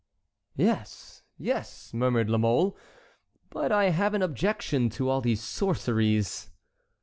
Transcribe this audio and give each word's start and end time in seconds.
"Yes, 0.55 1.21
yes," 1.37 1.93
muttered 1.93 2.27
La 2.27 2.39
Mole; 2.39 2.75
"but 3.51 3.71
I 3.71 3.91
have 3.91 4.15
an 4.15 4.23
objection 4.23 4.89
to 4.89 5.07
all 5.09 5.21
these 5.21 5.41
sorceries." 5.43 6.49